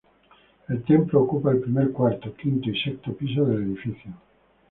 [0.67, 4.11] El templo ocupa el primer, cuarto, quinto y sexto piso del edificio.